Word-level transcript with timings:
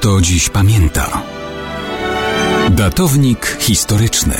kto 0.00 0.20
dziś 0.20 0.48
pamięta. 0.48 1.22
Datownik 2.70 3.56
historyczny 3.58 4.34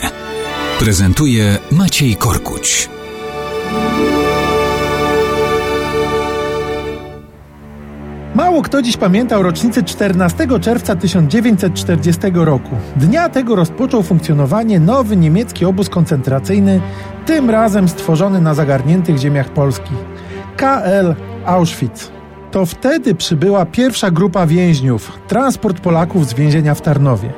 prezentuje 0.78 1.58
Maciej 1.72 2.16
Korkuć. 2.16 2.88
Mało 8.34 8.62
kto 8.62 8.82
dziś 8.82 8.96
pamiętał 8.96 9.42
rocznicy 9.42 9.82
14 9.82 10.46
czerwca 10.60 10.96
1940 10.96 12.20
roku. 12.34 12.76
Dnia 12.96 13.28
tego 13.28 13.56
rozpoczął 13.56 14.02
funkcjonowanie 14.02 14.80
nowy 14.80 15.16
niemiecki 15.16 15.64
obóz 15.64 15.88
koncentracyjny, 15.88 16.80
tym 17.26 17.50
razem 17.50 17.88
stworzony 17.88 18.40
na 18.40 18.54
zagarniętych 18.54 19.18
ziemiach 19.18 19.48
Polski. 19.48 19.94
KL 20.56 21.14
Auschwitz. 21.44 22.19
To 22.50 22.66
wtedy 22.66 23.14
przybyła 23.14 23.66
pierwsza 23.66 24.10
grupa 24.10 24.46
więźniów, 24.46 25.18
transport 25.28 25.80
Polaków 25.80 26.28
z 26.28 26.34
więzienia 26.34 26.74
w 26.74 26.80
Tarnowie. 26.80 27.32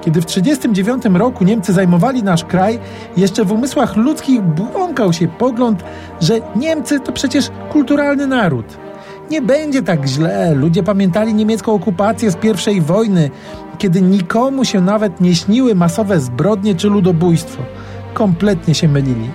Kiedy 0.00 0.20
w 0.20 0.26
1939 0.26 1.18
roku 1.20 1.44
Niemcy 1.44 1.72
zajmowali 1.72 2.22
nasz 2.22 2.44
kraj, 2.44 2.78
jeszcze 3.16 3.44
w 3.44 3.52
umysłach 3.52 3.96
ludzkich 3.96 4.42
błąkał 4.42 5.12
się 5.12 5.28
pogląd, 5.28 5.84
że 6.20 6.40
Niemcy 6.56 7.00
to 7.00 7.12
przecież 7.12 7.50
kulturalny 7.72 8.26
naród. 8.26 8.66
Nie 9.30 9.42
będzie 9.42 9.82
tak 9.82 10.06
źle. 10.06 10.54
Ludzie 10.54 10.82
pamiętali 10.82 11.34
niemiecką 11.34 11.72
okupację 11.72 12.30
z 12.30 12.36
I 12.72 12.80
wojny, 12.80 13.30
kiedy 13.78 14.02
nikomu 14.02 14.64
się 14.64 14.80
nawet 14.80 15.20
nie 15.20 15.34
śniły 15.34 15.74
masowe 15.74 16.20
zbrodnie 16.20 16.74
czy 16.74 16.88
ludobójstwo. 16.88 17.62
Kompletnie 18.14 18.74
się 18.74 18.88
mylili. 18.88 19.30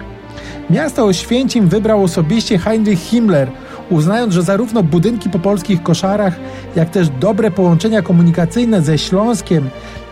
Miasto 0.70 1.06
Oświęcim 1.06 1.68
wybrał 1.68 2.04
osobiście 2.04 2.58
Heinrich 2.58 3.00
Himmler, 3.00 3.52
uznając, 3.90 4.34
że 4.34 4.42
zarówno 4.42 4.84
budynki 4.84 5.30
po 5.30 5.40
polskich 5.40 5.84
koszarach, 5.84 6.34
jak 6.76 6.90
też 6.90 7.10
dobre 7.10 7.52
połączenia 7.52 8.02
komunikacyjne 8.02 8.82
ze 8.82 8.98
Śląskiem 8.98 9.70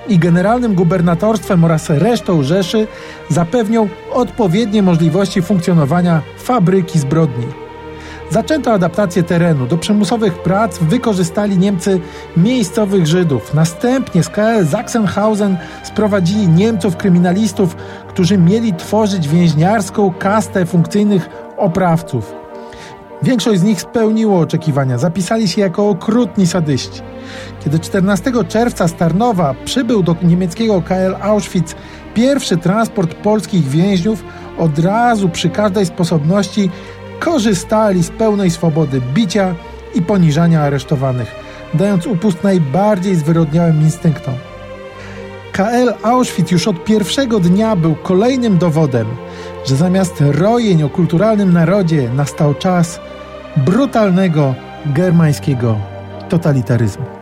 i 0.07 0.19
generalnym 0.19 0.75
gubernatorstwem 0.75 1.63
oraz 1.63 1.89
resztą 1.89 2.43
Rzeszy 2.43 2.87
zapewnią 3.29 3.87
odpowiednie 4.13 4.83
możliwości 4.83 5.41
funkcjonowania 5.41 6.21
fabryki 6.37 6.99
zbrodni. 6.99 7.45
Zaczęto 8.29 8.73
adaptację 8.73 9.23
terenu. 9.23 9.67
Do 9.67 9.77
przymusowych 9.77 10.33
prac 10.33 10.77
wykorzystali 10.77 11.57
Niemcy 11.57 11.99
miejscowych 12.37 13.07
Żydów. 13.07 13.53
Następnie 13.53 14.23
z 14.23 14.29
KL 14.29 14.67
Sachsenhausen 14.71 15.57
sprowadzili 15.83 16.47
Niemców 16.47 16.97
kryminalistów, 16.97 17.75
którzy 18.07 18.37
mieli 18.37 18.73
tworzyć 18.73 19.27
więźniarską 19.27 20.13
kastę 20.19 20.65
funkcyjnych 20.65 21.29
oprawców. 21.57 22.44
Większość 23.23 23.59
z 23.59 23.63
nich 23.63 23.81
spełniło 23.81 24.39
oczekiwania, 24.39 24.97
zapisali 24.97 25.47
się 25.47 25.61
jako 25.61 25.89
okrutni 25.89 26.47
sadyści. 26.47 27.01
Kiedy 27.63 27.79
14 27.79 28.31
czerwca 28.47 28.87
z 28.87 28.93
Tarnowa 28.93 29.55
przybył 29.65 30.03
do 30.03 30.15
niemieckiego 30.23 30.81
KL 30.81 31.15
Auschwitz 31.21 31.75
pierwszy 32.13 32.57
transport 32.57 33.13
polskich 33.13 33.67
więźniów, 33.67 34.23
od 34.57 34.79
razu 34.79 35.29
przy 35.29 35.49
każdej 35.49 35.85
sposobności 35.85 36.69
korzystali 37.19 38.03
z 38.03 38.09
pełnej 38.09 38.51
swobody 38.51 39.01
bicia 39.13 39.55
i 39.95 40.01
poniżania 40.01 40.61
aresztowanych, 40.61 41.35
dając 41.73 42.07
upust 42.07 42.43
najbardziej 42.43 43.15
zwyrodniałym 43.15 43.81
instynktom. 43.81 44.33
KL 45.55 45.93
Auschwitz 46.03 46.51
już 46.51 46.67
od 46.67 46.83
pierwszego 46.83 47.39
dnia 47.39 47.75
był 47.75 47.95
kolejnym 47.95 48.57
dowodem, 48.57 49.07
że 49.65 49.75
zamiast 49.75 50.13
rojeń 50.19 50.83
o 50.83 50.89
kulturalnym 50.89 51.53
narodzie 51.53 52.09
nastał 52.09 52.53
czas 52.53 52.99
brutalnego 53.57 54.55
germańskiego 54.85 55.77
totalitaryzmu. 56.29 57.14